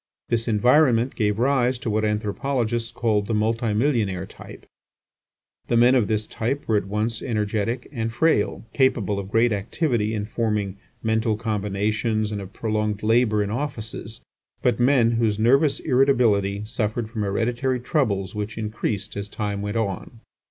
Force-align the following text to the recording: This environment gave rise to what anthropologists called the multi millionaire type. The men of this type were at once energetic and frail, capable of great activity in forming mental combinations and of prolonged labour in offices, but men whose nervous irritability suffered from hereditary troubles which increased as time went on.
This 0.29 0.47
environment 0.47 1.13
gave 1.13 1.37
rise 1.37 1.77
to 1.77 1.89
what 1.91 2.03
anthropologists 2.03 2.89
called 2.91 3.27
the 3.27 3.35
multi 3.35 3.71
millionaire 3.71 4.25
type. 4.25 4.65
The 5.67 5.77
men 5.77 5.93
of 5.93 6.07
this 6.07 6.25
type 6.25 6.67
were 6.67 6.75
at 6.75 6.87
once 6.87 7.21
energetic 7.21 7.87
and 7.91 8.11
frail, 8.11 8.65
capable 8.73 9.19
of 9.19 9.29
great 9.29 9.51
activity 9.51 10.15
in 10.15 10.25
forming 10.25 10.77
mental 11.03 11.37
combinations 11.37 12.31
and 12.31 12.41
of 12.41 12.51
prolonged 12.51 13.03
labour 13.03 13.43
in 13.43 13.51
offices, 13.51 14.21
but 14.63 14.79
men 14.79 15.11
whose 15.11 15.37
nervous 15.37 15.79
irritability 15.79 16.63
suffered 16.65 17.07
from 17.07 17.21
hereditary 17.21 17.79
troubles 17.79 18.33
which 18.33 18.57
increased 18.57 19.15
as 19.15 19.29
time 19.29 19.61
went 19.61 19.77
on. 19.77 20.19